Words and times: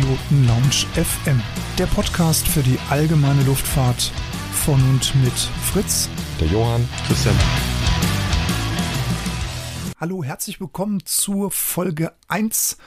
Piloten 0.00 0.46
Lounge 0.46 0.86
FM, 0.94 1.42
der 1.76 1.84
Podcast 1.84 2.48
für 2.48 2.62
die 2.62 2.78
allgemeine 2.88 3.42
Luftfahrt 3.42 4.10
von 4.64 4.80
und 4.88 5.14
mit 5.16 5.32
Fritz, 5.32 6.08
der 6.40 6.46
Johann, 6.46 6.88
Christian. 7.06 7.34
Hallo, 9.98 10.24
herzlich 10.24 10.58
willkommen 10.58 11.04
zur 11.04 11.50
Folge 11.50 12.14
1 12.28 12.78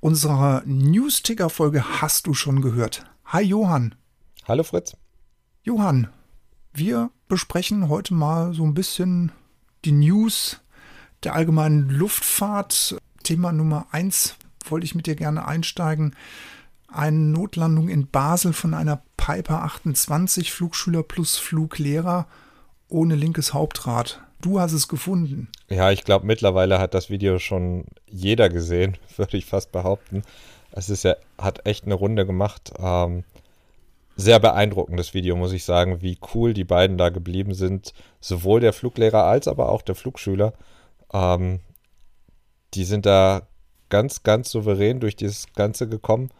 unserer 0.00 0.62
News-Ticker-Folge 0.66 2.02
Hast 2.02 2.26
du 2.26 2.34
schon 2.34 2.60
gehört? 2.60 3.06
Hi 3.24 3.42
Johann. 3.42 3.94
Hallo 4.46 4.62
Fritz. 4.62 4.94
Johann, 5.62 6.08
wir 6.74 7.10
besprechen 7.28 7.88
heute 7.88 8.12
mal 8.12 8.52
so 8.52 8.64
ein 8.64 8.74
bisschen 8.74 9.32
die 9.86 9.92
News 9.92 10.60
der 11.24 11.34
allgemeinen 11.34 11.88
Luftfahrt. 11.88 12.98
Thema 13.22 13.52
Nummer 13.52 13.86
1 13.90 14.36
wollte 14.68 14.84
ich 14.84 14.94
mit 14.94 15.06
dir 15.06 15.14
gerne 15.14 15.48
einsteigen. 15.48 16.14
Eine 16.88 17.18
Notlandung 17.18 17.88
in 17.88 18.08
Basel 18.08 18.52
von 18.52 18.72
einer 18.74 19.02
Piper 19.16 19.62
28 19.62 20.52
Flugschüler 20.52 21.02
plus 21.02 21.36
Fluglehrer 21.36 22.26
ohne 22.88 23.14
linkes 23.14 23.52
Hauptrad. 23.52 24.22
Du 24.40 24.58
hast 24.60 24.72
es 24.72 24.88
gefunden. 24.88 25.48
Ja, 25.68 25.90
ich 25.90 26.04
glaube, 26.04 26.26
mittlerweile 26.26 26.78
hat 26.78 26.94
das 26.94 27.10
Video 27.10 27.38
schon 27.38 27.84
jeder 28.06 28.48
gesehen, 28.48 28.96
würde 29.16 29.36
ich 29.36 29.44
fast 29.46 29.70
behaupten. 29.72 30.22
Es 30.70 30.88
ist 30.88 31.04
ja, 31.04 31.16
hat 31.36 31.66
echt 31.66 31.84
eine 31.84 31.94
Runde 31.94 32.24
gemacht. 32.24 32.72
Ähm, 32.78 33.24
sehr 34.16 34.40
beeindruckendes 34.40 35.14
Video, 35.14 35.36
muss 35.36 35.52
ich 35.52 35.64
sagen, 35.64 36.02
wie 36.02 36.18
cool 36.34 36.54
die 36.54 36.64
beiden 36.64 36.98
da 36.98 37.08
geblieben 37.10 37.54
sind. 37.54 37.92
Sowohl 38.20 38.60
der 38.60 38.72
Fluglehrer 38.72 39.24
als 39.24 39.46
aber 39.46 39.68
auch 39.68 39.82
der 39.82 39.94
Flugschüler. 39.94 40.54
Ähm, 41.12 41.60
die 42.74 42.84
sind 42.84 43.06
da 43.06 43.42
ganz, 43.88 44.22
ganz 44.22 44.50
souverän 44.50 45.00
durch 45.00 45.16
dieses 45.16 45.52
Ganze 45.52 45.88
gekommen. 45.88 46.30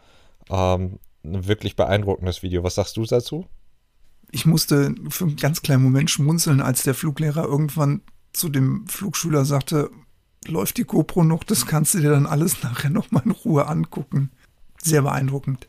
Ähm, 0.50 0.98
ein 1.24 1.46
wirklich 1.46 1.76
beeindruckendes 1.76 2.42
Video. 2.42 2.62
Was 2.64 2.76
sagst 2.76 2.96
du 2.96 3.04
dazu? 3.04 3.46
Ich 4.30 4.46
musste 4.46 4.94
für 5.08 5.24
einen 5.24 5.36
ganz 5.36 5.62
kleinen 5.62 5.82
Moment 5.82 6.10
schmunzeln, 6.10 6.60
als 6.60 6.82
der 6.82 6.94
Fluglehrer 6.94 7.44
irgendwann 7.44 8.02
zu 8.32 8.48
dem 8.48 8.86
Flugschüler 8.86 9.44
sagte, 9.44 9.90
läuft 10.46 10.76
die 10.76 10.84
GoPro 10.84 11.24
noch, 11.24 11.44
das 11.44 11.66
kannst 11.66 11.94
du 11.94 12.00
dir 12.00 12.10
dann 12.10 12.26
alles 12.26 12.62
nachher 12.62 12.90
nochmal 12.90 13.22
in 13.24 13.32
Ruhe 13.32 13.66
angucken. 13.66 14.30
Sehr 14.82 15.02
beeindruckend. 15.02 15.66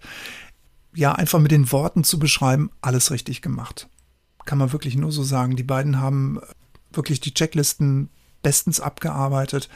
Ja, 0.93 1.13
einfach 1.13 1.39
mit 1.39 1.51
den 1.51 1.71
Worten 1.71 2.03
zu 2.03 2.19
beschreiben, 2.19 2.71
alles 2.81 3.11
richtig 3.11 3.41
gemacht. 3.41 3.89
Kann 4.45 4.57
man 4.57 4.71
wirklich 4.71 4.95
nur 4.95 5.11
so 5.11 5.23
sagen. 5.23 5.55
Die 5.55 5.63
beiden 5.63 5.99
haben 5.99 6.39
wirklich 6.91 7.19
die 7.19 7.33
Checklisten 7.33 8.09
bestens 8.41 8.79
abgearbeitet. 8.79 9.69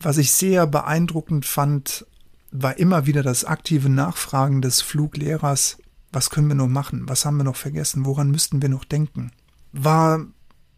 Was 0.00 0.18
ich 0.18 0.32
sehr 0.32 0.66
beeindruckend 0.66 1.46
fand, 1.46 2.06
war 2.50 2.78
immer 2.78 3.06
wieder 3.06 3.22
das 3.22 3.44
aktive 3.44 3.88
Nachfragen 3.88 4.62
des 4.62 4.80
Fluglehrers, 4.80 5.78
was 6.12 6.30
können 6.30 6.48
wir 6.48 6.54
noch 6.54 6.68
machen, 6.68 7.08
was 7.08 7.24
haben 7.24 7.36
wir 7.36 7.44
noch 7.44 7.56
vergessen, 7.56 8.06
woran 8.06 8.30
müssten 8.30 8.62
wir 8.62 8.68
noch 8.68 8.84
denken. 8.84 9.32
War 9.72 10.18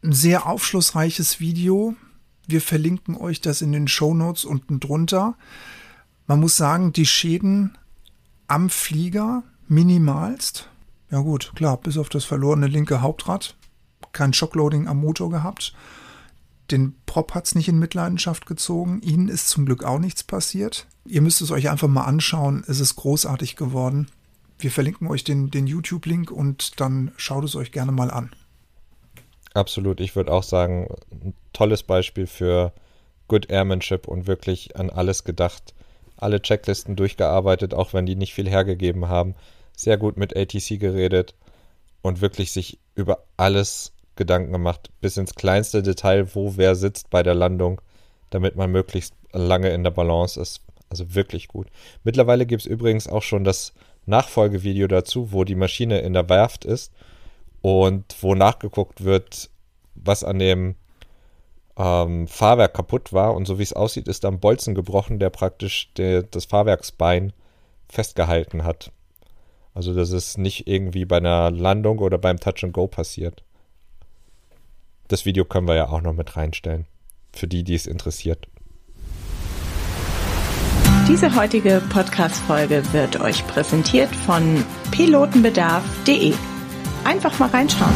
ein 0.03 0.13
sehr 0.13 0.47
aufschlussreiches 0.47 1.41
Video. 1.41 1.95
Wir 2.47 2.61
verlinken 2.61 3.17
euch 3.17 3.41
das 3.41 3.63
in 3.63 3.73
den 3.73 3.87
Show 3.87 4.15
Notes 4.15 4.45
unten 4.45 4.81
drunter. 4.81 5.37
Man 6.27 6.41
muss 6.41 6.57
sagen, 6.57 6.93
die 6.93 7.07
Schäden 7.07 7.79
am 8.49 8.71
Flieger 8.71 9.45
minimalst. 9.69 10.69
Ja 11.11 11.21
gut, 11.21 11.53
klar, 11.55 11.77
bis 11.77 11.97
auf 11.97 12.09
das 12.09 12.25
verlorene 12.25 12.67
linke 12.67 13.01
Hauptrad. 13.01 13.57
Kein 14.13 14.33
Shockloading 14.33 14.89
am 14.89 14.99
Motor 14.99 15.31
gehabt. 15.31 15.75
Den 16.71 16.95
Prop 17.07 17.35
hat 17.35 17.47
es 17.47 17.55
nicht 17.55 17.69
in 17.69 17.79
Mitleidenschaft 17.79 18.47
gezogen. 18.47 19.01
Ihnen 19.03 19.29
ist 19.29 19.49
zum 19.49 19.67
Glück 19.67 19.85
auch 19.85 19.99
nichts 19.99 20.23
passiert. 20.23 20.87
Ihr 21.05 21.23
müsst 21.23 21.41
es 21.41 21.51
euch 21.51 21.69
einfach 21.69 21.89
mal 21.89 22.05
anschauen. 22.05 22.65
Es 22.67 22.79
ist 22.81 22.97
großartig 22.97 23.57
geworden. 23.57 24.09
Wir 24.59 24.71
verlinken 24.71 25.09
euch 25.09 25.25
den, 25.25 25.51
den 25.51 25.67
YouTube-Link 25.67 26.31
und 26.31 26.81
dann 26.81 27.13
schaut 27.17 27.45
es 27.45 27.57
euch 27.57 27.73
gerne 27.73 27.93
mal 27.93 28.11
an. 28.11 28.31
Absolut. 29.55 30.01
Ich 30.01 30.15
würde 30.15 30.33
auch 30.33 30.43
sagen, 30.43 30.89
ein 31.11 31.35
tolles 31.53 31.83
Beispiel 31.83 32.27
für 32.27 32.73
Good 33.27 33.51
Airmanship 33.51 34.07
und 34.07 34.27
wirklich 34.27 34.77
an 34.77 34.91
alles 34.91 35.25
gedacht. 35.25 35.75
Alle 36.17 36.43
Checklisten 36.43 36.97
durchgearbeitet, 36.97 37.75
auch 37.75 37.95
wenn 37.95 38.07
die 38.07 38.17
nicht 38.17 38.35
viel 38.35 38.49
hergegeben 38.49 39.09
haben. 39.09 39.35
Sehr 39.75 39.97
gut 39.97 40.17
mit 40.19 40.37
ATC 40.37 40.79
geredet 40.79 41.35
und 42.03 42.21
wirklich 42.21 42.53
sich 42.53 42.79
über 42.95 43.25
alles 43.37 43.93
Gedanken 44.21 44.53
gemacht, 44.53 44.91
bis 45.01 45.17
ins 45.17 45.35
kleinste 45.35 45.83
Detail, 45.83 46.35
wo 46.35 46.59
wer 46.59 46.75
sitzt 46.75 47.09
bei 47.09 47.23
der 47.23 47.35
Landung, 47.35 47.81
damit 48.29 48.55
man 48.55 48.71
möglichst 48.71 49.15
lange 49.33 49.71
in 49.71 49.83
der 49.83 49.93
Balance 49.93 50.39
ist. 50.39 50.61
Also 50.91 51.15
wirklich 51.15 51.49
gut. 51.49 51.69
Mittlerweile 52.05 52.45
gibt 52.45 52.61
es 52.61 52.67
übrigens 52.67 53.09
auch 53.09 53.23
schon 53.23 53.45
das 53.45 53.73
Nachfolgevideo 54.05 54.89
dazu, 54.89 55.33
wo 55.33 55.45
die 55.45 55.55
Maschine 55.55 56.01
in 56.01 56.13
der 56.13 56.29
Werft 56.29 56.67
ist 56.67 56.93
und 57.63 58.05
wo 58.21 58.35
nachgeguckt 58.35 59.05
wird, 59.05 59.49
was 59.95 60.23
an 60.23 60.39
dem 60.39 60.75
ähm, 61.79 62.29
Fahrwerk 62.29 62.75
kaputt 62.75 63.15
war. 63.15 63.35
Und 63.35 63.47
so 63.47 63.59
wie 63.59 63.63
es 63.63 63.73
aussieht, 63.73 64.07
ist 64.07 64.25
da 64.25 64.29
ein 64.29 64.41
Bolzen 64.41 64.75
gebrochen, 64.75 65.19
der 65.19 65.31
praktisch 65.31 65.95
der, 65.97 66.25
das 66.25 66.45
Fahrwerksbein 66.45 67.33
festgehalten 67.89 68.65
hat. 68.65 68.93
Also 69.73 69.95
das 69.95 70.11
ist 70.11 70.37
nicht 70.37 70.67
irgendwie 70.67 71.07
bei 71.07 71.17
einer 71.17 71.51
Landung 71.51 72.01
oder 72.01 72.19
beim 72.19 72.39
Touch 72.39 72.65
and 72.65 72.75
Go 72.75 72.87
passiert. 72.87 73.43
Das 75.11 75.27
Video 75.27 75.45
können 75.45 75.67
wir 75.67 75.75
ja 75.75 75.89
auch 75.89 76.03
noch 76.03 76.13
mit 76.13 76.37
reinstellen. 76.37 76.87
Für 77.33 77.49
die, 77.49 77.65
die 77.65 77.75
es 77.75 77.89
interessiert. 77.89 78.47
Diese 81.09 81.35
heutige 81.35 81.83
Podcast-Folge 81.91 82.85
wird 82.93 83.21
euch 83.21 83.45
präsentiert 83.49 84.15
von 84.15 84.65
pilotenbedarf.de. 84.93 86.33
Einfach 87.03 87.37
mal 87.41 87.49
reinschauen. 87.49 87.93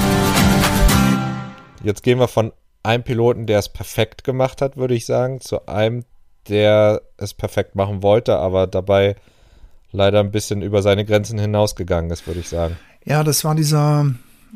Jetzt 1.85 2.03
gehen 2.03 2.19
wir 2.19 2.27
von 2.27 2.53
einem 2.83 3.05
Piloten, 3.05 3.47
der 3.47 3.61
es 3.61 3.69
perfekt 3.69 4.25
gemacht 4.25 4.61
hat, 4.61 4.77
würde 4.77 4.95
ich 4.95 5.07
sagen, 5.07 5.41
zu 5.41 5.69
einem, 5.69 6.05
der 6.49 7.01
es 7.17 7.33
perfekt 7.33 7.77
machen 7.77 8.03
wollte, 8.03 8.39
aber 8.39 8.67
dabei 8.67 9.15
leider 9.93 10.19
ein 10.19 10.33
bisschen 10.33 10.63
über 10.63 10.83
seine 10.83 11.05
Grenzen 11.05 11.39
hinausgegangen 11.39 12.11
ist, 12.11 12.27
würde 12.27 12.41
ich 12.41 12.49
sagen. 12.49 12.77
Ja, 13.05 13.23
das 13.23 13.45
war 13.45 13.55
dieser 13.55 14.13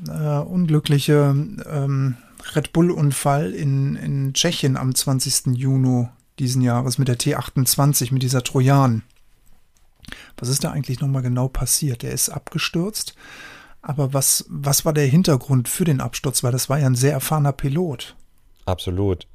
äh, 0.09 0.39
unglückliche 0.41 1.37
ähm, 1.71 2.17
Red 2.55 2.73
Bull-Unfall 2.73 3.53
in, 3.53 3.97
in 3.97 4.33
Tschechien 4.33 4.77
am 4.77 4.95
20. 4.95 5.57
Juni 5.57 6.09
diesen 6.39 6.63
Jahres 6.63 6.99
mit 6.99 7.09
der 7.09 7.19
T28, 7.19 8.13
mit 8.13 8.23
dieser 8.23 8.43
Trojan. 8.43 9.03
Was 10.37 10.49
ist 10.49 10.65
da 10.65 10.71
eigentlich 10.71 11.01
nochmal 11.01 11.23
genau 11.23 11.49
passiert? 11.49 12.03
Der 12.03 12.13
ist 12.13 12.29
abgestürzt. 12.29 13.15
Aber 13.83 14.13
was, 14.13 14.45
was 14.49 14.85
war 14.85 14.93
der 14.93 15.07
Hintergrund 15.07 15.69
für 15.69 15.85
den 15.85 16.01
Absturz? 16.01 16.43
Weil 16.43 16.53
das 16.53 16.69
war 16.69 16.79
ja 16.79 16.87
ein 16.87 16.95
sehr 16.95 17.13
erfahrener 17.13 17.53
Pilot. 17.53 18.17
Absolut. 18.65 19.27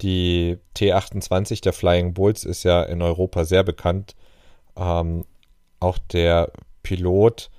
Die 0.00 0.58
T28 0.76 1.62
der 1.62 1.72
Flying 1.72 2.14
Bulls 2.14 2.44
ist 2.44 2.64
ja 2.64 2.82
in 2.82 3.02
Europa 3.02 3.44
sehr 3.44 3.62
bekannt. 3.62 4.14
Ähm, 4.76 5.24
auch 5.80 5.98
der 5.98 6.52
Pilot 6.82 7.50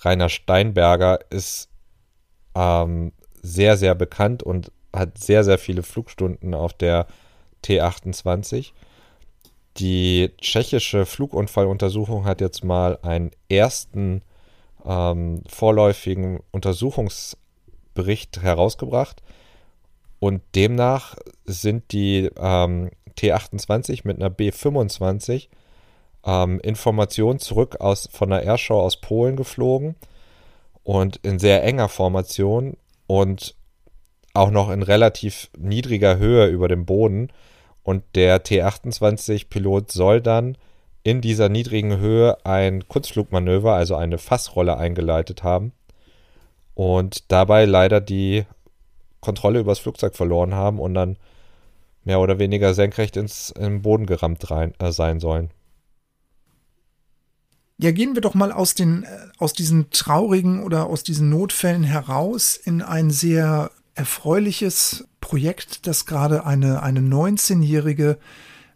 Rainer 0.00 0.28
Steinberger 0.28 1.18
ist 1.30 1.68
ähm, 2.54 3.12
sehr, 3.42 3.76
sehr 3.76 3.94
bekannt 3.94 4.42
und 4.42 4.72
hat 4.92 5.18
sehr, 5.18 5.44
sehr 5.44 5.58
viele 5.58 5.82
Flugstunden 5.82 6.54
auf 6.54 6.72
der 6.72 7.06
T28. 7.64 8.72
Die 9.76 10.30
tschechische 10.40 11.06
Flugunfalluntersuchung 11.06 12.24
hat 12.24 12.40
jetzt 12.40 12.64
mal 12.64 12.98
einen 13.02 13.30
ersten 13.48 14.22
ähm, 14.84 15.42
vorläufigen 15.46 16.40
Untersuchungsbericht 16.50 18.42
herausgebracht. 18.42 19.22
Und 20.18 20.42
demnach 20.56 21.16
sind 21.44 21.92
die 21.92 22.30
ähm, 22.36 22.90
T28 23.16 24.00
mit 24.04 24.16
einer 24.16 24.30
B25 24.30 25.48
ähm, 26.24 26.60
Informationen 26.60 27.38
zurück 27.38 27.80
aus, 27.80 28.08
von 28.12 28.30
der 28.30 28.42
Airshow 28.42 28.80
aus 28.80 29.00
Polen 29.00 29.36
geflogen 29.36 29.94
und 30.82 31.18
in 31.18 31.38
sehr 31.38 31.62
enger 31.62 31.88
Formation 31.88 32.76
und 33.08 33.56
auch 34.34 34.52
noch 34.52 34.70
in 34.70 34.82
relativ 34.82 35.50
niedriger 35.58 36.18
Höhe 36.18 36.46
über 36.46 36.68
dem 36.68 36.86
Boden. 36.86 37.32
Und 37.82 38.04
der 38.14 38.44
T-28-Pilot 38.44 39.90
soll 39.90 40.20
dann 40.20 40.56
in 41.02 41.20
dieser 41.20 41.48
niedrigen 41.48 41.98
Höhe 41.98 42.36
ein 42.44 42.86
Kurzflugmanöver, 42.86 43.72
also 43.74 43.96
eine 43.96 44.18
Fassrolle 44.18 44.76
eingeleitet 44.76 45.42
haben 45.42 45.72
und 46.74 47.32
dabei 47.32 47.64
leider 47.64 48.00
die 48.00 48.44
Kontrolle 49.20 49.60
über 49.60 49.72
das 49.72 49.80
Flugzeug 49.80 50.14
verloren 50.14 50.54
haben 50.54 50.78
und 50.78 50.94
dann 50.94 51.16
mehr 52.04 52.20
oder 52.20 52.38
weniger 52.38 52.74
senkrecht 52.74 53.16
ins 53.16 53.50
in 53.50 53.82
Boden 53.82 54.06
gerammt 54.06 54.50
rein, 54.50 54.74
äh, 54.78 54.92
sein 54.92 55.18
sollen. 55.18 55.50
Ja, 57.80 57.92
gehen 57.92 58.14
wir 58.14 58.20
doch 58.20 58.34
mal 58.34 58.50
aus, 58.50 58.74
den, 58.74 59.04
äh, 59.04 59.08
aus 59.38 59.52
diesen 59.52 59.90
traurigen 59.90 60.64
oder 60.64 60.86
aus 60.86 61.04
diesen 61.04 61.30
Notfällen 61.30 61.84
heraus 61.84 62.56
in 62.56 62.82
ein 62.82 63.10
sehr 63.10 63.70
erfreuliches 63.94 65.06
Projekt, 65.20 65.86
das 65.86 66.04
gerade 66.04 66.44
eine, 66.44 66.82
eine 66.82 67.00
19-jährige 67.00 68.18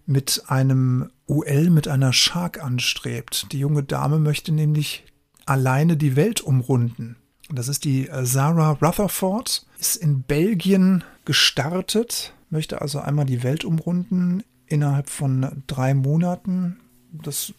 mit 0.07 0.45
einem 0.47 1.11
UL 1.29 1.71
mit 1.71 1.89
einer 1.89 2.13
Shark 2.13 2.63
anstrebt. 2.63 3.47
Die 3.53 3.59
junge 3.59 3.83
Dame 3.83 4.19
möchte 4.19 4.53
nämlich 4.53 5.05
alleine 5.47 5.97
die 5.97 6.15
Welt 6.15 6.41
umrunden. 6.41 7.17
Das 7.51 7.69
ist 7.69 7.85
die 7.85 8.09
äh, 8.09 8.25
Sarah 8.25 8.79
Rutherford, 8.81 9.67
ist 9.79 9.97
in 9.97 10.23
Belgien 10.23 11.03
gestartet, 11.25 12.35
möchte 12.51 12.81
also 12.81 13.01
einmal 13.01 13.27
die 13.27 13.43
Welt 13.43 13.65
umrunden 13.65 14.45
innerhalb 14.67 15.11
von 15.11 15.63
drei 15.67 15.93
Monaten. 15.95 16.79
Das 17.13 17.53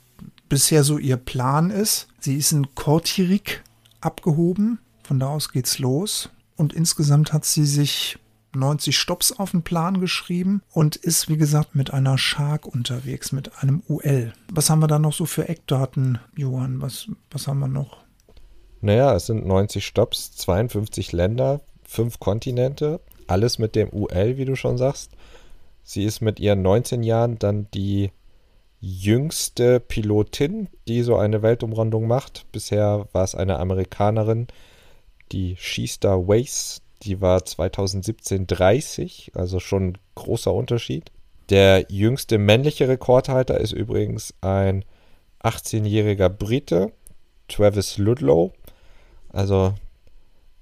bisher 0.49 0.83
so 0.83 0.97
ihr 0.97 1.17
Plan 1.17 1.69
ist. 1.69 2.07
Sie 2.19 2.35
ist 2.35 2.51
in 2.51 2.75
Kortirik 2.75 3.63
abgehoben. 4.01 4.79
Von 5.03 5.19
da 5.19 5.27
aus 5.27 5.51
geht's 5.51 5.79
los. 5.79 6.29
Und 6.55 6.73
insgesamt 6.73 7.33
hat 7.33 7.45
sie 7.45 7.65
sich 7.65 8.17
90 8.55 8.97
Stops 8.97 9.31
auf 9.31 9.51
den 9.51 9.63
Plan 9.63 9.99
geschrieben 9.99 10.61
und 10.71 10.95
ist, 10.95 11.27
wie 11.29 11.37
gesagt, 11.37 11.75
mit 11.75 11.91
einer 11.91 12.17
Shark 12.17 12.67
unterwegs, 12.67 13.31
mit 13.31 13.63
einem 13.63 13.81
UL. 13.87 14.33
Was 14.51 14.69
haben 14.69 14.81
wir 14.81 14.87
da 14.87 14.99
noch 14.99 15.13
so 15.13 15.25
für 15.25 15.49
Eckdaten, 15.49 16.19
Johann? 16.35 16.81
Was, 16.81 17.07
was 17.31 17.47
haben 17.47 17.59
wir 17.59 17.67
noch? 17.67 17.97
Naja, 18.81 19.15
es 19.15 19.27
sind 19.27 19.45
90 19.45 19.85
Stops, 19.85 20.33
52 20.33 21.13
Länder, 21.13 21.61
5 21.87 22.19
Kontinente, 22.19 22.99
alles 23.27 23.57
mit 23.57 23.75
dem 23.75 23.89
UL, 23.91 24.37
wie 24.37 24.45
du 24.45 24.55
schon 24.55 24.77
sagst. 24.77 25.11
Sie 25.83 26.03
ist 26.03 26.21
mit 26.21 26.39
ihren 26.39 26.61
19 26.61 27.03
Jahren 27.03 27.39
dann 27.39 27.67
die 27.73 28.11
jüngste 28.85 29.79
Pilotin, 29.79 30.67
die 30.89 31.03
so 31.03 31.15
eine 31.15 31.41
Weltumrundung 31.41 32.05
macht. 32.05 32.45
Bisher 32.51 33.07
war 33.13 33.23
es 33.23 33.33
eine 33.33 33.57
Amerikanerin, 33.59 34.47
die 35.31 35.55
Shista 35.57 36.17
Wace, 36.27 36.81
die 37.01 37.21
war 37.21 37.45
2017 37.45 38.45
30, 38.45 39.31
also 39.35 39.61
schon 39.61 39.97
großer 40.15 40.53
Unterschied. 40.53 41.11
Der 41.49 41.85
jüngste 41.89 42.37
männliche 42.37 42.89
Rekordhalter 42.89 43.57
ist 43.57 43.71
übrigens 43.71 44.33
ein 44.41 44.83
18-jähriger 45.41 46.27
Brite, 46.27 46.91
Travis 47.47 47.97
Ludlow. 47.97 48.51
Also 49.29 49.75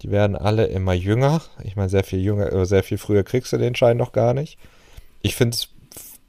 die 0.04 0.12
werden 0.12 0.36
alle 0.36 0.68
immer 0.68 0.94
jünger. 0.94 1.42
Ich 1.64 1.76
meine, 1.76 1.90
sehr 1.90 2.04
viel 2.04 2.20
jünger, 2.20 2.54
äh, 2.54 2.66
sehr 2.68 2.84
viel 2.84 3.00
früher 3.00 3.24
kriegst 3.24 3.52
du 3.52 3.58
den 3.58 3.76
Schein 3.76 3.98
noch 3.98 4.12
gar 4.12 4.36
nicht. 4.36 4.60
Ich 5.24 5.36
finde 5.36 5.56
es 5.56 5.70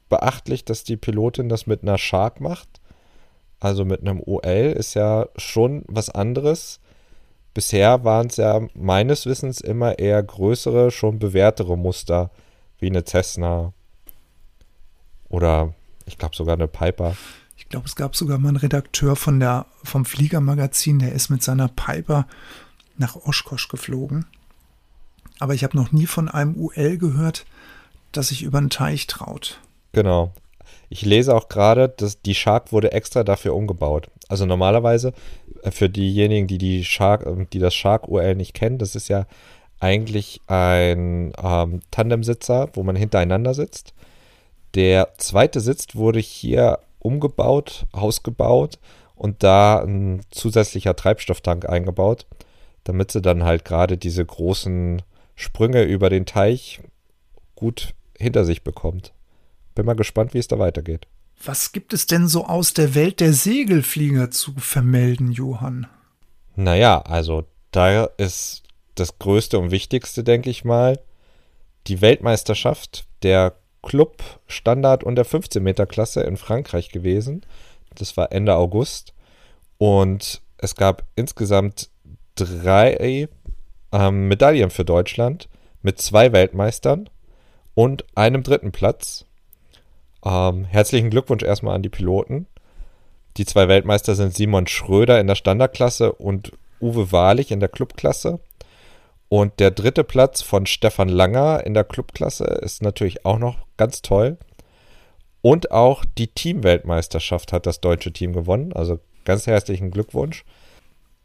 beachtlich, 0.09 0.65
dass 0.65 0.83
die 0.83 0.97
Pilotin 0.97 1.49
das 1.49 1.67
mit 1.67 1.83
einer 1.83 1.97
Shark 1.97 2.41
macht. 2.41 2.81
Also 3.59 3.85
mit 3.85 4.01
einem 4.01 4.19
OL 4.19 4.73
ist 4.77 4.93
ja 4.93 5.27
schon 5.37 5.83
was 5.87 6.09
anderes. 6.09 6.79
Bisher 7.53 8.03
waren 8.03 8.27
es 8.27 8.37
ja 8.37 8.61
meines 8.73 9.25
Wissens 9.25 9.61
immer 9.61 9.99
eher 9.99 10.21
größere, 10.21 10.91
schon 10.91 11.19
bewährtere 11.19 11.77
Muster, 11.77 12.31
wie 12.79 12.87
eine 12.87 13.05
Cessna 13.05 13.73
oder 15.29 15.73
ich 16.05 16.17
glaube 16.17 16.35
sogar 16.35 16.55
eine 16.55 16.67
Piper. 16.67 17.15
Ich 17.57 17.69
glaube, 17.69 17.87
es 17.87 17.95
gab 17.95 18.15
sogar 18.15 18.37
mal 18.37 18.49
einen 18.49 18.57
Redakteur 18.57 19.15
von 19.15 19.39
der, 19.39 19.65
vom 19.83 20.05
Fliegermagazin, 20.05 20.99
der 20.99 21.13
ist 21.13 21.29
mit 21.29 21.41
seiner 21.41 21.67
Piper 21.69 22.27
nach 22.97 23.15
Oshkosh 23.15 23.67
geflogen. 23.67 24.25
Aber 25.39 25.53
ich 25.53 25.63
habe 25.63 25.77
noch 25.77 25.91
nie 25.91 26.05
von 26.05 26.29
einem 26.29 26.55
UL 26.55 26.97
gehört, 26.97 27.45
das 28.11 28.27
sich 28.27 28.43
über 28.43 28.59
einen 28.59 28.69
Teich 28.69 29.07
traut. 29.07 29.59
Genau. 29.93 30.33
Ich 30.89 31.05
lese 31.05 31.35
auch 31.35 31.47
gerade, 31.49 31.89
dass 31.89 32.21
die 32.21 32.35
Shark 32.35 32.71
wurde 32.71 32.91
extra 32.91 33.23
dafür 33.23 33.55
umgebaut. 33.55 34.09
Also 34.27 34.45
normalerweise 34.45 35.13
äh, 35.61 35.71
für 35.71 35.89
diejenigen, 35.89 36.47
die 36.47 36.57
die 36.57 36.83
Shark, 36.83 37.25
ähm, 37.25 37.47
die 37.51 37.59
das 37.59 37.73
Shark 37.73 38.07
UL 38.07 38.35
nicht 38.35 38.53
kennen, 38.53 38.77
das 38.77 38.95
ist 38.95 39.07
ja 39.07 39.25
eigentlich 39.79 40.41
ein 40.47 41.33
ähm, 41.41 41.81
Tandemsitzer, 41.91 42.69
wo 42.73 42.83
man 42.83 42.95
hintereinander 42.95 43.53
sitzt. 43.53 43.93
Der 44.75 45.13
zweite 45.17 45.59
Sitz 45.59 45.95
wurde 45.95 46.19
hier 46.19 46.79
umgebaut, 46.99 47.85
ausgebaut 47.91 48.79
und 49.15 49.43
da 49.43 49.79
ein 49.79 50.21
zusätzlicher 50.31 50.95
Treibstofftank 50.95 51.69
eingebaut, 51.69 52.25
damit 52.83 53.11
sie 53.11 53.21
dann 53.21 53.43
halt 53.43 53.65
gerade 53.65 53.97
diese 53.97 54.25
großen 54.25 55.01
Sprünge 55.35 55.83
über 55.83 56.09
den 56.09 56.25
Teich 56.25 56.81
gut 57.55 57.93
hinter 58.17 58.45
sich 58.45 58.63
bekommt. 58.63 59.13
Bin 59.75 59.85
mal 59.85 59.95
gespannt, 59.95 60.33
wie 60.33 60.39
es 60.39 60.47
da 60.47 60.59
weitergeht. 60.59 61.07
Was 61.43 61.71
gibt 61.71 61.93
es 61.93 62.05
denn 62.07 62.27
so 62.27 62.45
aus 62.45 62.73
der 62.73 62.95
Welt 62.95 63.19
der 63.19 63.33
Segelflieger 63.33 64.31
zu 64.31 64.53
vermelden, 64.57 65.31
Johann? 65.31 65.87
Naja, 66.55 66.99
also 66.99 67.45
da 67.71 68.05
ist 68.17 68.63
das 68.95 69.17
Größte 69.19 69.57
und 69.59 69.71
Wichtigste, 69.71 70.23
denke 70.23 70.49
ich 70.49 70.63
mal, 70.63 70.99
die 71.87 72.01
Weltmeisterschaft 72.01 73.05
der 73.23 73.55
Club 73.81 74.23
Standard 74.47 75.03
und 75.03 75.15
der 75.15 75.25
15 75.25 75.61
Meter 75.61 75.85
Klasse 75.85 76.21
in 76.21 76.37
Frankreich 76.37 76.89
gewesen. 76.89 77.45
Das 77.95 78.15
war 78.15 78.31
Ende 78.31 78.55
August. 78.55 79.13
Und 79.77 80.41
es 80.57 80.75
gab 80.75 81.03
insgesamt 81.15 81.89
drei 82.35 83.27
ähm, 83.91 84.27
Medaillen 84.27 84.69
für 84.69 84.85
Deutschland 84.85 85.49
mit 85.81 85.99
zwei 85.99 86.31
Weltmeistern 86.31 87.09
und 87.73 88.05
einem 88.15 88.43
dritten 88.43 88.71
Platz. 88.71 89.25
Ähm, 90.23 90.65
herzlichen 90.65 91.09
Glückwunsch 91.09 91.43
erstmal 91.43 91.75
an 91.75 91.83
die 91.83 91.89
Piloten. 91.89 92.47
Die 93.37 93.45
zwei 93.45 93.67
Weltmeister 93.67 94.15
sind 94.15 94.35
Simon 94.35 94.67
Schröder 94.67 95.19
in 95.19 95.27
der 95.27 95.35
Standardklasse 95.35 96.13
und 96.13 96.53
Uwe 96.79 97.11
Wahrlich 97.11 97.51
in 97.51 97.59
der 97.59 97.69
Clubklasse. 97.69 98.39
Und 99.29 99.59
der 99.59 99.71
dritte 99.71 100.03
Platz 100.03 100.41
von 100.43 100.65
Stefan 100.65 101.09
Langer 101.09 101.65
in 101.65 101.73
der 101.73 101.83
Clubklasse 101.83 102.43
ist 102.43 102.83
natürlich 102.83 103.25
auch 103.25 103.39
noch 103.39 103.57
ganz 103.77 104.01
toll. 104.03 104.37
Und 105.41 105.71
auch 105.71 106.05
die 106.17 106.27
Teamweltmeisterschaft 106.27 107.51
hat 107.51 107.65
das 107.65 107.81
deutsche 107.81 108.13
Team 108.13 108.33
gewonnen. 108.33 108.73
Also 108.73 108.99
ganz 109.25 109.47
herzlichen 109.47 109.91
Glückwunsch. 109.91 110.45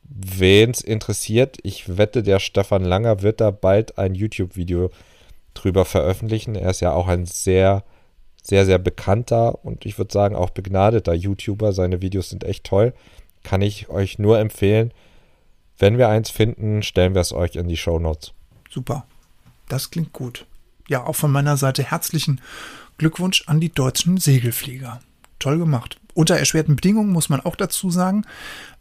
Wen 0.02 0.70
es 0.70 0.80
interessiert, 0.80 1.58
ich 1.62 1.98
wette, 1.98 2.22
der 2.22 2.38
Stefan 2.38 2.82
Langer 2.82 3.20
wird 3.20 3.42
da 3.42 3.50
bald 3.50 3.98
ein 3.98 4.14
YouTube-Video 4.14 4.90
drüber 5.52 5.84
veröffentlichen. 5.84 6.54
Er 6.54 6.70
ist 6.70 6.80
ja 6.80 6.92
auch 6.92 7.08
ein 7.08 7.26
sehr 7.26 7.84
sehr, 8.48 8.64
sehr 8.64 8.78
bekannter 8.78 9.64
und 9.64 9.84
ich 9.84 9.98
würde 9.98 10.12
sagen 10.12 10.34
auch 10.34 10.50
begnadeter 10.50 11.12
YouTuber. 11.12 11.72
Seine 11.72 12.00
Videos 12.00 12.30
sind 12.30 12.44
echt 12.44 12.64
toll. 12.64 12.94
Kann 13.44 13.60
ich 13.60 13.88
euch 13.90 14.18
nur 14.18 14.38
empfehlen. 14.38 14.92
Wenn 15.78 15.98
wir 15.98 16.08
eins 16.08 16.30
finden, 16.30 16.82
stellen 16.82 17.14
wir 17.14 17.20
es 17.20 17.32
euch 17.32 17.56
in 17.56 17.68
die 17.68 17.76
Show 17.76 17.98
Notes. 17.98 18.32
Super. 18.70 19.06
Das 19.68 19.90
klingt 19.90 20.12
gut. 20.12 20.46
Ja, 20.88 21.04
auch 21.04 21.14
von 21.14 21.30
meiner 21.30 21.58
Seite 21.58 21.82
herzlichen 21.82 22.40
Glückwunsch 22.96 23.44
an 23.46 23.60
die 23.60 23.72
deutschen 23.72 24.16
Segelflieger. 24.16 25.00
Toll 25.38 25.58
gemacht 25.58 26.00
unter 26.18 26.36
erschwerten 26.36 26.74
Bedingungen 26.74 27.12
muss 27.12 27.28
man 27.28 27.40
auch 27.42 27.54
dazu 27.54 27.92
sagen, 27.92 28.24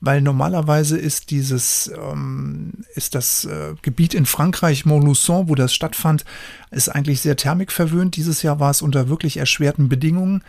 weil 0.01 0.21
normalerweise 0.21 0.97
ist 0.97 1.29
dieses 1.29 1.87
ähm, 1.95 2.73
ist 2.95 3.13
das 3.13 3.45
äh, 3.45 3.75
Gebiet 3.83 4.15
in 4.15 4.25
Frankreich 4.25 4.85
Montluçon, 4.85 5.47
wo 5.47 5.53
das 5.53 5.71
stattfand, 5.71 6.25
ist 6.71 6.89
eigentlich 6.89 7.21
sehr 7.21 7.35
thermikverwöhnt. 7.35 8.15
Dieses 8.15 8.41
Jahr 8.41 8.59
war 8.59 8.71
es 8.71 8.81
unter 8.81 9.07
wirklich 9.07 9.37
erschwerten 9.37 9.87
Bedingungen. 9.87 10.43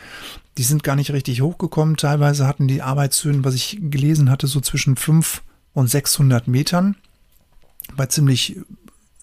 Die 0.56 0.62
sind 0.62 0.82
gar 0.82 0.96
nicht 0.96 1.10
richtig 1.10 1.42
hochgekommen. 1.42 1.98
Teilweise 1.98 2.46
hatten 2.46 2.68
die 2.68 2.80
Arbeitshöhen, 2.80 3.44
was 3.44 3.54
ich 3.54 3.78
gelesen 3.82 4.30
hatte, 4.30 4.46
so 4.46 4.62
zwischen 4.62 4.96
5 4.96 5.42
und 5.74 5.90
600 5.90 6.48
Metern 6.48 6.96
bei 7.98 8.06
ziemlich 8.06 8.60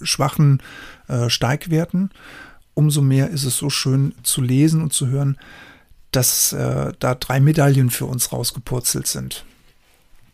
schwachen 0.04 0.62
äh, 1.08 1.32
Steigwerten. 1.32 2.12
Umso 2.76 3.02
mehr 3.02 3.32
ist 3.32 3.44
es 3.44 3.58
so 3.58 3.72
schön 3.72 4.14
zu 4.22 4.44
lesen 4.44 4.84
und 4.84 4.94
zu 4.94 5.08
hören, 5.08 5.40
dass 6.16 6.54
äh, 6.54 6.94
da 7.00 7.16
drei 7.16 7.40
Medaillen 7.40 7.90
für 7.90 8.06
uns 8.06 8.32
rausgepurzelt 8.32 9.08
sind. 9.08 9.46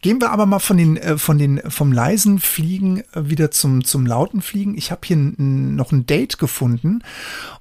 Gehen 0.01 0.19
wir 0.19 0.31
aber 0.31 0.47
mal 0.47 0.59
von 0.59 0.77
den, 0.77 0.97
äh, 0.97 1.17
von 1.19 1.37
den, 1.37 1.61
vom 1.69 1.91
leisen 1.91 2.39
Fliegen 2.39 3.03
äh, 3.13 3.29
wieder 3.29 3.51
zum, 3.51 3.83
zum 3.83 4.07
lauten 4.07 4.41
Fliegen. 4.41 4.75
Ich 4.75 4.89
habe 4.89 5.01
hier 5.05 5.17
noch 5.17 5.91
ein 5.91 6.07
Date 6.07 6.39
gefunden 6.39 7.03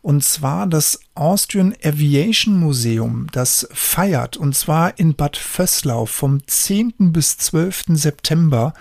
und 0.01 0.25
zwar 0.25 0.67
das 0.67 1.01
Austrian 1.15 1.75
Aviation 1.85 2.59
Museum, 2.59 3.27
das 3.33 3.69
feiert 3.73 4.39
und 4.39 4.57
zwar 4.57 4.99
in 4.99 5.15
Bad 5.15 5.37
Vöslau 5.37 6.07
vom 6.07 6.47
10. 6.47 7.13
bis 7.13 7.37
12. 7.37 7.85
September 7.89 8.73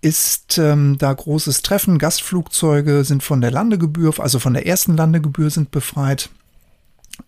ist 0.00 0.58
ähm, 0.58 0.96
da 0.98 1.12
großes 1.12 1.62
Treffen. 1.62 1.98
Gastflugzeuge 1.98 3.02
sind 3.02 3.24
von 3.24 3.40
der 3.40 3.50
Landegebühr, 3.50 4.14
also 4.20 4.38
von 4.38 4.54
der 4.54 4.66
ersten 4.66 4.96
Landegebühr 4.96 5.50
sind 5.50 5.72
befreit 5.72 6.30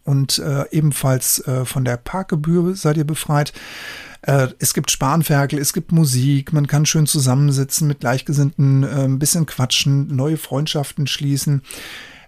und 0.04 0.38
äh, 0.38 0.64
ebenfalls 0.70 1.46
äh, 1.46 1.64
von 1.64 1.84
der 1.84 1.96
Parkgebühr 1.96 2.74
seid 2.74 2.96
ihr 2.96 3.06
befreit. 3.06 3.52
Äh, 4.22 4.48
es 4.58 4.74
gibt 4.74 4.90
Spanferkel, 4.90 5.58
es 5.58 5.72
gibt 5.72 5.92
Musik, 5.92 6.52
man 6.52 6.66
kann 6.66 6.86
schön 6.86 7.06
zusammensitzen 7.06 7.88
mit 7.88 8.00
Gleichgesinnten, 8.00 8.82
äh, 8.82 9.04
ein 9.04 9.18
bisschen 9.18 9.46
quatschen, 9.46 10.14
neue 10.14 10.36
Freundschaften 10.36 11.06
schließen. 11.06 11.62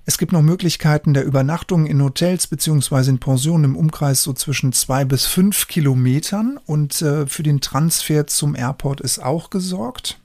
Es 0.04 0.18
gibt 0.18 0.32
noch 0.32 0.42
Möglichkeiten 0.42 1.14
der 1.14 1.24
Übernachtung 1.24 1.86
in 1.86 2.02
Hotels 2.02 2.48
beziehungsweise 2.48 3.10
in 3.10 3.20
Pensionen 3.20 3.64
im 3.64 3.76
Umkreis 3.76 4.24
so 4.24 4.32
zwischen 4.32 4.72
zwei 4.72 5.04
bis 5.04 5.26
fünf 5.26 5.68
Kilometern 5.68 6.58
und 6.66 7.00
äh, 7.02 7.26
für 7.26 7.44
den 7.44 7.60
Transfer 7.60 8.26
zum 8.26 8.56
Airport 8.56 9.00
ist 9.00 9.22
auch 9.22 9.50
gesorgt. 9.50 10.18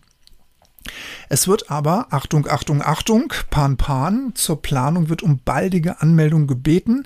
Es 1.30 1.48
wird 1.48 1.72
aber, 1.72 2.08
Achtung, 2.12 2.48
Achtung, 2.48 2.82
Achtung, 2.82 3.34
Pan, 3.50 3.78
Pan, 3.78 4.32
zur 4.36 4.62
Planung 4.62 5.10
wird 5.10 5.24
um 5.24 5.40
baldige 5.44 6.02
Anmeldung 6.02 6.48
gebeten. 6.48 7.06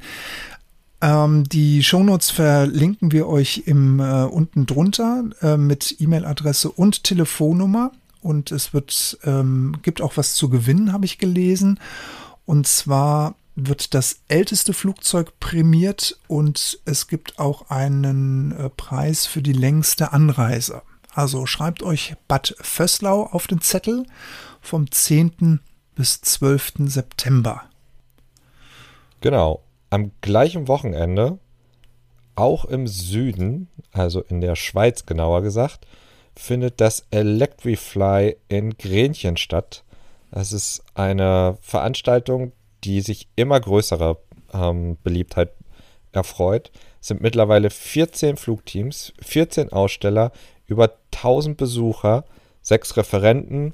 Ähm, 1.01 1.43
die 1.45 1.83
Shownotes 1.83 2.29
verlinken 2.29 3.11
wir 3.11 3.27
euch 3.27 3.63
im, 3.65 3.99
äh, 3.99 4.23
unten 4.23 4.65
drunter 4.65 5.23
äh, 5.41 5.57
mit 5.57 5.95
E-Mail-Adresse 5.99 6.71
und 6.71 7.03
Telefonnummer. 7.03 7.91
Und 8.21 8.51
es 8.51 8.73
wird, 8.73 9.17
ähm, 9.23 9.77
gibt 9.81 9.99
auch 9.99 10.15
was 10.15 10.35
zu 10.35 10.49
gewinnen, 10.49 10.93
habe 10.93 11.05
ich 11.05 11.17
gelesen. 11.17 11.79
Und 12.45 12.67
zwar 12.67 13.33
wird 13.55 13.93
das 13.93 14.19
älteste 14.27 14.73
Flugzeug 14.73 15.39
prämiert 15.39 16.17
und 16.27 16.79
es 16.85 17.07
gibt 17.07 17.39
auch 17.39 17.69
einen 17.69 18.51
äh, 18.51 18.69
Preis 18.69 19.25
für 19.25 19.41
die 19.41 19.53
längste 19.53 20.13
Anreise. 20.13 20.83
Also 21.13 21.45
schreibt 21.45 21.83
euch 21.83 22.15
Bad 22.27 22.55
Vöslau 22.61 23.23
auf 23.23 23.47
den 23.47 23.61
Zettel 23.61 24.05
vom 24.61 24.89
10. 24.89 25.59
bis 25.95 26.21
12. 26.21 26.73
September. 26.85 27.63
Genau. 29.19 29.63
Am 29.89 30.11
gleichen 30.21 30.69
Wochenende, 30.69 31.37
auch 32.35 32.63
im 32.63 32.87
Süden, 32.87 33.67
also 33.91 34.21
in 34.21 34.39
der 34.39 34.55
Schweiz 34.55 35.05
genauer 35.05 35.41
gesagt, 35.41 35.85
findet 36.35 36.79
das 36.79 37.05
Electrify 37.11 38.37
in 38.47 38.77
Grenchen 38.77 39.35
statt. 39.35 39.83
Das 40.31 40.53
ist 40.53 40.81
eine 40.93 41.57
Veranstaltung, 41.61 42.53
die 42.85 43.01
sich 43.01 43.27
immer 43.35 43.59
größerer 43.59 44.17
ähm, 44.53 44.97
Beliebtheit 45.03 45.51
erfreut. 46.13 46.71
Es 47.01 47.09
sind 47.09 47.21
mittlerweile 47.21 47.69
14 47.69 48.37
Flugteams, 48.37 49.13
14 49.21 49.73
Aussteller, 49.73 50.31
über 50.71 50.97
1000 51.13 51.57
Besucher, 51.57 52.25
sechs 52.61 52.97
Referenten 52.97 53.73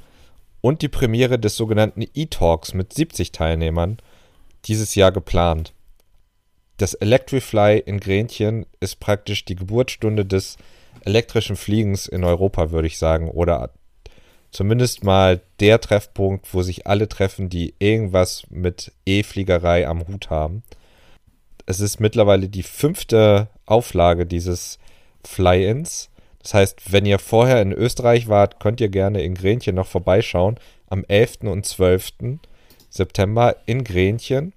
und 0.62 0.82
die 0.82 0.90
Premiere 0.90 1.40
des 1.40 1.56
sogenannten 1.56 2.04
E-Talks 2.14 2.74
mit 2.74 2.94
70 2.94 3.32
Teilnehmern 3.32 3.98
dieses 4.66 4.96
Jahr 4.96 5.12
geplant. 5.12 5.74
Das 6.78 6.94
Electrify 6.94 7.82
in 7.86 8.00
Grenchen 8.00 8.66
ist 8.80 9.00
praktisch 9.00 9.46
die 9.46 9.56
Geburtsstunde 9.56 10.26
des 10.26 10.58
elektrischen 11.02 11.56
Fliegens 11.56 12.08
in 12.08 12.24
Europa, 12.24 12.72
würde 12.72 12.88
ich 12.88 12.98
sagen, 12.98 13.30
oder 13.30 13.72
zumindest 14.52 15.04
mal 15.04 15.42
der 15.60 15.80
Treffpunkt, 15.80 16.54
wo 16.54 16.62
sich 16.62 16.88
alle 16.88 17.08
treffen, 17.08 17.50
die 17.50 17.74
irgendwas 17.80 18.44
mit 18.50 18.92
E-Fliegerei 19.06 19.88
am 19.88 20.08
Hut 20.08 20.30
haben. 20.30 20.64
Es 21.66 21.80
ist 21.80 22.00
mittlerweile 22.00 22.48
die 22.48 22.64
fünfte 22.64 23.50
Auflage 23.66 24.26
dieses 24.26 24.80
Fly-Ins. 25.24 26.10
Das 26.48 26.54
heißt, 26.54 26.94
wenn 26.94 27.06
ihr 27.06 27.20
vorher 27.20 27.62
in 27.62 27.74
Österreich 27.74 28.30
wart, 28.30 28.62
könnt 28.62 28.80
ihr 28.80 28.88
gerne 28.88 29.22
in 29.22 29.36
Grenchen 29.36 29.76
noch 29.76 29.86
vorbeischauen. 29.86 30.56
Am 30.90 31.04
11. 31.06 31.40
und 31.42 31.66
12. 31.66 32.40
September 32.90 33.58
in 33.66 33.84
Grenchen. 33.84 34.54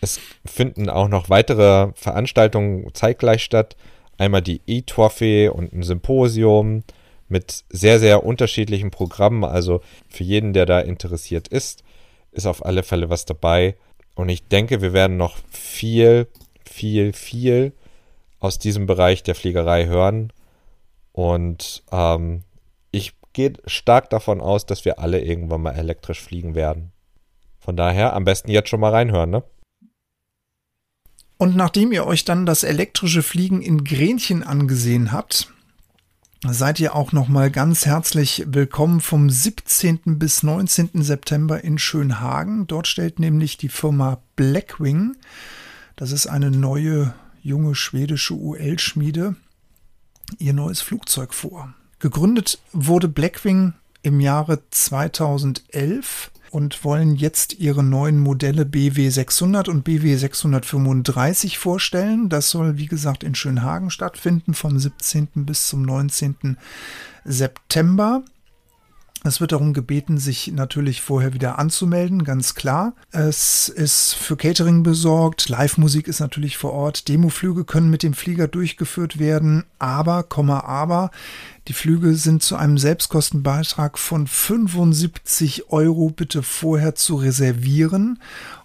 Es 0.00 0.18
finden 0.46 0.88
auch 0.88 1.08
noch 1.08 1.28
weitere 1.28 1.92
Veranstaltungen 1.92 2.88
zeitgleich 2.94 3.44
statt. 3.44 3.76
Einmal 4.16 4.40
die 4.40 4.62
E-Trophy 4.66 5.50
und 5.50 5.74
ein 5.74 5.82
Symposium 5.82 6.84
mit 7.28 7.64
sehr, 7.68 7.98
sehr 7.98 8.24
unterschiedlichen 8.24 8.90
Programmen. 8.90 9.44
Also 9.44 9.82
für 10.08 10.24
jeden, 10.24 10.54
der 10.54 10.64
da 10.64 10.80
interessiert 10.80 11.48
ist, 11.48 11.84
ist 12.32 12.46
auf 12.46 12.64
alle 12.64 12.82
Fälle 12.82 13.10
was 13.10 13.26
dabei. 13.26 13.76
Und 14.14 14.30
ich 14.30 14.48
denke, 14.48 14.80
wir 14.80 14.94
werden 14.94 15.18
noch 15.18 15.36
viel, 15.50 16.28
viel, 16.64 17.12
viel 17.12 17.74
aus 18.38 18.58
diesem 18.58 18.86
Bereich 18.86 19.22
der 19.22 19.34
Fliegerei 19.34 19.84
hören. 19.84 20.32
Und 21.20 21.82
ähm, 21.92 22.44
ich 22.92 23.12
gehe 23.34 23.52
stark 23.66 24.08
davon 24.08 24.40
aus, 24.40 24.64
dass 24.64 24.86
wir 24.86 25.00
alle 25.00 25.20
irgendwann 25.20 25.60
mal 25.60 25.72
elektrisch 25.72 26.18
fliegen 26.18 26.54
werden. 26.54 26.92
Von 27.58 27.76
daher 27.76 28.14
am 28.14 28.24
besten 28.24 28.50
jetzt 28.50 28.70
schon 28.70 28.80
mal 28.80 28.90
reinhören, 28.90 29.28
ne? 29.28 29.42
Und 31.36 31.56
nachdem 31.56 31.92
ihr 31.92 32.06
euch 32.06 32.24
dann 32.24 32.46
das 32.46 32.64
elektrische 32.64 33.22
Fliegen 33.22 33.60
in 33.60 33.84
Grenchen 33.84 34.42
angesehen 34.42 35.12
habt, 35.12 35.52
seid 36.48 36.80
ihr 36.80 36.96
auch 36.96 37.12
noch 37.12 37.28
mal 37.28 37.50
ganz 37.50 37.84
herzlich 37.84 38.44
willkommen 38.46 39.02
vom 39.02 39.28
17. 39.28 40.18
bis 40.18 40.42
19. 40.42 41.02
September 41.02 41.62
in 41.62 41.76
Schönhagen. 41.76 42.66
Dort 42.66 42.86
stellt 42.86 43.18
nämlich 43.18 43.58
die 43.58 43.68
Firma 43.68 44.22
Blackwing, 44.36 45.16
das 45.96 46.12
ist 46.12 46.28
eine 46.28 46.50
neue 46.50 47.12
junge 47.42 47.74
schwedische 47.74 48.32
UL-Schmiede, 48.32 49.36
ihr 50.38 50.52
neues 50.52 50.80
Flugzeug 50.80 51.34
vor. 51.34 51.74
Gegründet 51.98 52.58
wurde 52.72 53.08
Blackwing 53.08 53.74
im 54.02 54.20
Jahre 54.20 54.60
2011 54.70 56.30
und 56.50 56.84
wollen 56.84 57.14
jetzt 57.14 57.58
ihre 57.58 57.84
neuen 57.84 58.18
Modelle 58.18 58.64
BW 58.64 59.08
600 59.08 59.68
und 59.68 59.84
BW 59.84 60.16
635 60.16 61.58
vorstellen. 61.58 62.28
Das 62.28 62.50
soll, 62.50 62.76
wie 62.76 62.86
gesagt, 62.86 63.22
in 63.22 63.34
Schönhagen 63.34 63.90
stattfinden 63.90 64.54
vom 64.54 64.78
17. 64.78 65.28
bis 65.34 65.68
zum 65.68 65.82
19. 65.82 66.56
September. 67.24 68.22
Es 69.22 69.38
wird 69.38 69.52
darum 69.52 69.74
gebeten, 69.74 70.16
sich 70.16 70.50
natürlich 70.50 71.02
vorher 71.02 71.34
wieder 71.34 71.58
anzumelden, 71.58 72.24
ganz 72.24 72.54
klar. 72.54 72.94
Es 73.10 73.68
ist 73.68 74.14
für 74.14 74.36
Catering 74.36 74.82
besorgt, 74.82 75.50
Live-Musik 75.50 76.08
ist 76.08 76.20
natürlich 76.20 76.56
vor 76.56 76.72
Ort, 76.72 77.06
Demoflüge 77.06 77.64
können 77.64 77.90
mit 77.90 78.02
dem 78.02 78.14
Flieger 78.14 78.48
durchgeführt 78.48 79.18
werden, 79.18 79.64
aber, 79.78 80.22
Komma, 80.22 80.60
aber, 80.60 81.10
die 81.68 81.74
Flüge 81.74 82.14
sind 82.14 82.42
zu 82.42 82.56
einem 82.56 82.78
Selbstkostenbeitrag 82.78 83.98
von 83.98 84.26
75 84.26 85.70
Euro 85.70 86.08
bitte 86.08 86.42
vorher 86.42 86.94
zu 86.94 87.16
reservieren 87.16 88.20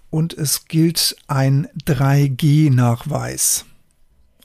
und 0.10 0.34
es 0.34 0.70
gilt 0.70 1.18
ein 1.28 1.68
3G-Nachweis. 1.86 3.66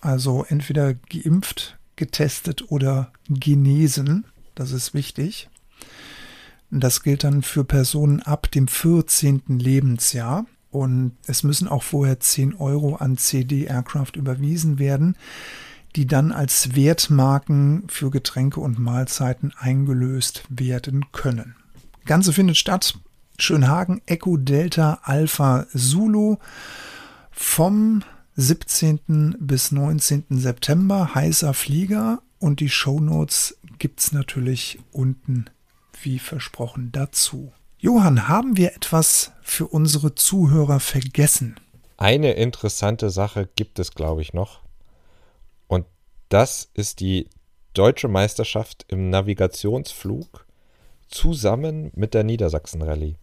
Also 0.01 0.45
entweder 0.49 0.95
geimpft, 0.95 1.79
getestet 1.95 2.73
oder 2.73 3.13
genesen. 3.29 4.25
Das 4.57 4.73
ist 4.73 4.93
wichtig. 4.93 5.49
Das 6.71 7.03
gilt 7.03 7.25
dann 7.25 7.43
für 7.43 7.65
Personen 7.65 8.21
ab 8.23 8.51
dem 8.51 8.69
14. 8.69 9.43
Lebensjahr. 9.49 10.47
Und 10.71 11.17
es 11.27 11.43
müssen 11.43 11.67
auch 11.67 11.83
vorher 11.83 12.21
10 12.21 12.55
Euro 12.55 12.95
an 12.97 13.17
CD 13.17 13.65
Aircraft 13.65 14.13
überwiesen 14.15 14.79
werden, 14.79 15.17
die 15.97 16.07
dann 16.07 16.31
als 16.31 16.77
Wertmarken 16.77 17.85
für 17.89 18.11
Getränke 18.11 18.61
und 18.61 18.79
Mahlzeiten 18.79 19.53
eingelöst 19.59 20.45
werden 20.49 21.07
können. 21.11 21.57
Ganze 22.05 22.33
findet 22.33 22.57
statt 22.57 22.99
Schönhagen 23.39 24.01
Echo 24.07 24.37
Delta 24.37 25.01
Alpha 25.03 25.67
Zulu 25.75 26.37
vom 27.33 28.03
17. 28.37 29.37
bis 29.41 29.73
19. 29.73 30.25
September 30.31 31.15
heißer 31.15 31.53
Flieger 31.53 32.23
und 32.39 32.61
die 32.61 32.69
Shownotes 32.69 33.59
gibt 33.79 34.01
es 34.01 34.13
natürlich 34.13 34.79
unten 34.93 35.47
wie 36.03 36.19
versprochen 36.19 36.91
dazu. 36.93 37.53
Johann, 37.79 38.29
haben 38.29 38.57
wir 38.57 38.75
etwas 38.77 39.33
für 39.43 39.67
unsere 39.67 40.15
Zuhörer 40.15 40.81
vergessen? 40.81 41.57
Eine 41.97 42.33
interessante 42.33 43.11
Sache 43.11 43.49
gibt 43.57 43.79
es, 43.79 43.95
glaube 43.95 44.23
ich, 44.23 44.33
noch. 44.33 44.61
Und 45.67 45.87
das 46.29 46.71
ist 46.75 47.01
die 47.01 47.29
deutsche 47.75 48.09
Meisterschaft 48.09 48.85
im 48.89 49.11
Navigationsflug 49.11 50.47
zusammen 51.09 51.91
mit 51.95 52.15
der 52.15 52.25
Niedersachsen-Rallye. 52.25 53.17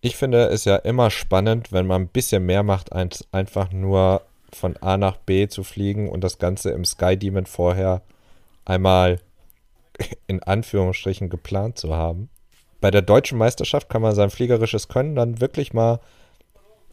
Ich 0.00 0.16
finde 0.16 0.46
es 0.46 0.64
ja 0.64 0.76
immer 0.76 1.10
spannend, 1.10 1.72
wenn 1.72 1.86
man 1.86 2.02
ein 2.02 2.08
bisschen 2.08 2.46
mehr 2.46 2.62
macht, 2.62 2.92
als 2.92 3.26
einfach 3.32 3.72
nur 3.72 4.22
von 4.52 4.76
A 4.76 4.96
nach 4.96 5.16
B 5.16 5.48
zu 5.48 5.64
fliegen 5.64 6.08
und 6.08 6.22
das 6.22 6.38
Ganze 6.38 6.70
im 6.70 6.84
Sky 6.84 7.16
Demon 7.16 7.46
vorher 7.46 8.02
einmal 8.64 9.20
in 10.26 10.42
Anführungsstrichen 10.42 11.28
geplant 11.28 11.78
zu 11.78 11.94
haben. 11.94 12.28
Bei 12.80 12.90
der 12.90 13.02
deutschen 13.02 13.38
Meisterschaft 13.38 13.88
kann 13.88 14.02
man 14.02 14.14
sein 14.14 14.30
fliegerisches 14.30 14.88
Können 14.88 15.16
dann 15.16 15.40
wirklich 15.40 15.72
mal 15.72 16.00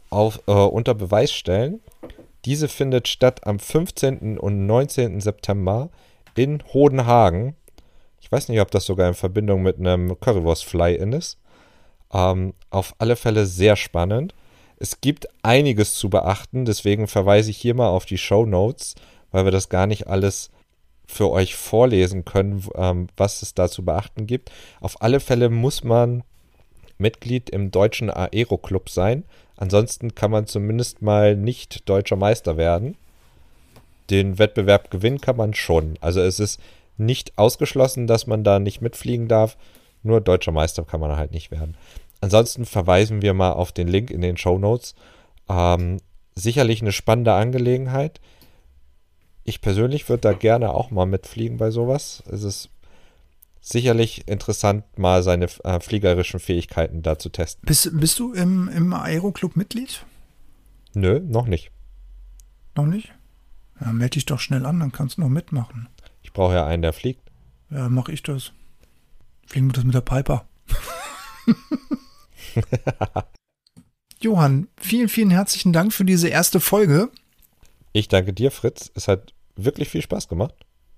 auf, 0.10 0.40
äh, 0.48 0.52
unter 0.52 0.96
Beweis 0.96 1.32
stellen. 1.32 1.82
Diese 2.46 2.68
findet 2.68 3.08
statt 3.08 3.46
am 3.46 3.60
15. 3.60 4.38
und 4.38 4.66
19. 4.66 5.20
September 5.20 5.90
in 6.36 6.64
Hodenhagen. 6.74 7.56
Ich 8.22 8.32
weiß 8.32 8.50
nicht, 8.50 8.62
ob 8.62 8.72
das 8.72 8.86
sogar 8.86 9.08
in 9.08 9.14
Verbindung 9.14 9.62
mit 9.62 9.78
einem 9.80 10.20
Currywurst-Fly-In 10.20 11.14
ist. 11.14 11.40
Ähm, 12.14 12.54
auf 12.70 12.96
alle 12.98 13.16
Fälle 13.16 13.46
sehr 13.46 13.76
spannend. 13.76 14.34
Es 14.78 15.02
gibt 15.02 15.28
einiges 15.44 15.96
zu 15.96 16.10
beachten, 16.10 16.66
deswegen 16.66 17.08
verweise 17.08 17.50
ich 17.50 17.58
hier 17.58 17.76
mal 17.76 17.90
auf 17.90 18.06
die 18.06 18.18
Show 18.18 18.46
Notes, 18.46 18.96
weil 19.32 19.46
wir 19.46 19.52
das 19.52 19.70
gar 19.70 19.88
nicht 19.88 20.08
alles 20.08 20.50
für 21.08 21.30
euch 21.30 21.56
vorlesen 21.56 22.26
können, 22.26 22.64
ähm, 22.76 23.08
was 23.18 23.42
es 23.42 23.54
da 23.54 23.70
zu 23.70 23.84
beachten 23.84 24.28
gibt. 24.28 24.52
Auf 24.82 25.02
alle 25.02 25.20
Fälle 25.20 25.50
muss 25.50 25.84
man 25.84 26.24
Mitglied 26.98 27.50
im 27.50 27.72
deutschen 27.72 28.10
Aero-Club 28.10 28.90
sein. 28.90 29.26
Ansonsten 29.58 30.16
kann 30.16 30.32
man 30.32 30.48
zumindest 30.48 31.02
mal 31.02 31.36
nicht 31.36 31.88
deutscher 31.90 32.16
Meister 32.16 32.58
werden. 32.58 32.98
Den 34.10 34.38
Wettbewerb 34.38 34.92
gewinnen 34.92 35.22
kann 35.22 35.38
man 35.38 35.54
schon. 35.54 35.98
Also 36.02 36.22
es 36.22 36.40
ist 36.40 36.60
nicht 36.98 37.38
ausgeschlossen, 37.38 38.08
dass 38.08 38.28
man 38.28 38.44
da 38.44 38.60
nicht 38.60 38.82
mitfliegen 38.82 39.28
darf. 39.28 39.58
Nur 40.04 40.22
deutscher 40.22 40.52
Meister 40.52 40.84
kann 40.84 41.00
man 41.00 41.16
halt 41.18 41.32
nicht 41.32 41.52
werden. 41.52 41.76
Ansonsten 42.22 42.66
verweisen 42.66 43.22
wir 43.22 43.34
mal 43.34 43.54
auf 43.54 43.72
den 43.72 43.88
Link 43.88 44.12
in 44.12 44.22
den 44.22 44.38
Show 44.38 44.58
Notes. 44.58 44.96
Ähm, 45.50 46.00
sicherlich 46.36 46.82
eine 46.82 46.92
spannende 46.92 47.34
Angelegenheit. 47.34 48.20
Ich 49.48 49.62
persönlich 49.62 50.10
würde 50.10 50.22
da 50.22 50.34
gerne 50.34 50.72
auch 50.72 50.90
mal 50.90 51.06
mitfliegen 51.06 51.58
bei 51.58 51.70
sowas. 51.70 52.24
Es 52.32 52.42
ist 52.42 52.72
sicherlich 53.62 54.28
interessant, 54.28 54.84
mal 54.98 55.22
seine 55.22 55.46
äh, 55.64 55.80
fliegerischen 55.80 56.40
Fähigkeiten 56.40 57.04
da 57.04 57.20
zu 57.20 57.30
testen. 57.30 57.64
Bist, 57.64 57.92
bist 57.94 58.18
du 58.18 58.34
im, 58.34 58.68
im 58.70 58.92
Aeroclub 58.92 59.56
Mitglied? 59.56 60.04
Nö, 60.96 61.20
noch 61.20 61.46
nicht. 61.46 61.72
Noch 62.76 62.88
nicht? 62.88 63.14
Ja, 63.80 63.92
melde 63.94 64.16
dich 64.16 64.26
doch 64.26 64.40
schnell 64.40 64.66
an, 64.66 64.80
dann 64.80 64.92
kannst 64.92 65.18
du 65.18 65.22
noch 65.22 65.30
mitmachen. 65.30 65.90
Ich 66.24 66.34
brauche 66.34 66.56
ja 66.56 66.66
einen, 66.66 66.82
der 66.82 66.94
fliegt. 66.94 67.22
Ja, 67.70 67.88
mach 67.88 68.10
ich 68.10 68.24
das. 68.24 68.52
Fliegen 69.46 69.68
wir 69.68 69.74
das 69.74 69.84
mit 69.84 69.94
der 69.94 70.02
Piper. 70.02 70.48
Johann, 74.22 74.70
vielen, 74.78 75.08
vielen 75.08 75.30
herzlichen 75.30 75.72
Dank 75.72 75.94
für 75.94 76.06
diese 76.06 76.30
erste 76.30 76.60
Folge. 76.60 77.12
Ich 77.94 78.08
danke 78.08 78.34
dir, 78.34 78.50
Fritz. 78.50 78.92
Es 78.96 79.08
hat 79.08 79.35
wirklich 79.56 79.90
viel 79.90 80.02
Spaß 80.02 80.28
gemacht. 80.28 80.54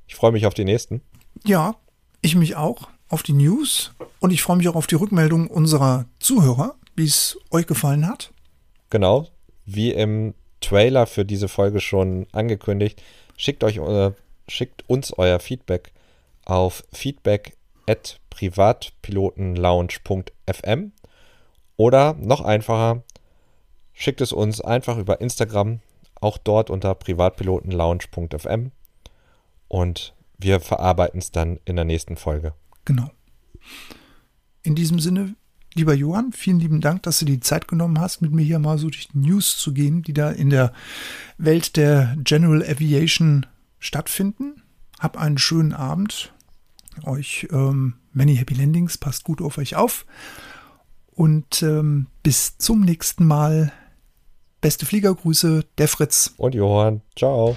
Ich 0.07 0.15
freue 0.15 0.31
mich 0.31 0.45
auf 0.45 0.53
die 0.53 0.65
nächsten. 0.65 1.01
Ja, 1.45 1.75
ich 2.21 2.35
mich 2.35 2.55
auch 2.55 2.89
auf 3.09 3.23
die 3.23 3.33
News 3.33 3.93
und 4.19 4.31
ich 4.31 4.41
freue 4.41 4.57
mich 4.57 4.67
auch 4.69 4.75
auf 4.75 4.87
die 4.87 4.95
Rückmeldung 4.95 5.47
unserer 5.47 6.05
Zuhörer, 6.19 6.75
wie 6.95 7.05
es 7.05 7.37
euch 7.51 7.67
gefallen 7.67 8.07
hat. 8.07 8.31
Genau, 8.89 9.27
wie 9.65 9.91
im 9.91 10.33
Trailer 10.61 11.05
für 11.05 11.25
diese 11.25 11.47
Folge 11.47 11.81
schon 11.81 12.25
angekündigt, 12.31 13.03
schickt 13.37 13.63
euch 13.63 13.77
äh, 13.77 14.11
schickt 14.47 14.89
uns 14.89 15.13
euer 15.13 15.39
Feedback 15.39 15.91
auf 16.45 16.83
feedback 16.91 17.55
at 17.87 18.19
privatpilotenlounge.fm 18.29 20.91
oder 21.75 22.13
noch 22.13 22.41
einfacher, 22.41 23.03
schickt 23.93 24.21
es 24.21 24.31
uns 24.31 24.61
einfach 24.61 24.97
über 24.97 25.21
Instagram, 25.21 25.79
auch 26.21 26.37
dort 26.37 26.69
unter 26.69 26.95
privatpilotenlounge.fm 26.95 28.71
und 29.67 30.13
wir 30.37 30.59
verarbeiten 30.59 31.19
es 31.19 31.31
dann 31.31 31.59
in 31.65 31.75
der 31.75 31.85
nächsten 31.85 32.15
Folge. 32.15 32.53
Genau. 32.85 33.09
In 34.63 34.75
diesem 34.75 34.99
Sinne, 34.99 35.35
lieber 35.73 35.93
Johann, 35.93 36.31
vielen 36.31 36.59
lieben 36.59 36.81
Dank, 36.81 37.03
dass 37.03 37.19
du 37.19 37.25
die 37.25 37.39
Zeit 37.39 37.67
genommen 37.67 37.99
hast, 37.99 38.21
mit 38.21 38.31
mir 38.31 38.43
hier 38.43 38.59
mal 38.59 38.77
so 38.77 38.89
durch 38.89 39.09
die 39.09 39.17
News 39.17 39.57
zu 39.57 39.73
gehen, 39.73 40.03
die 40.03 40.13
da 40.13 40.29
in 40.29 40.49
der 40.49 40.73
Welt 41.37 41.75
der 41.75 42.15
General 42.23 42.63
Aviation 42.63 43.45
stattfinden. 43.79 44.61
Hab 44.99 45.17
einen 45.17 45.37
schönen 45.37 45.73
Abend. 45.73 46.33
Euch 47.03 47.47
ähm, 47.51 47.95
many 48.11 48.35
happy 48.35 48.55
landings, 48.55 48.97
passt 48.97 49.23
gut 49.23 49.41
auf 49.41 49.57
euch 49.57 49.75
auf. 49.75 50.05
Und 51.11 51.61
ähm, 51.63 52.07
bis 52.23 52.57
zum 52.57 52.81
nächsten 52.81 53.25
Mal. 53.25 53.71
Beste 54.67 54.85
Fliegergrüße, 54.85 55.63
der 55.77 55.87
Fritz. 55.87 56.33
Und 56.35 56.53
Johann. 56.53 56.99
Ciao. 57.15 57.55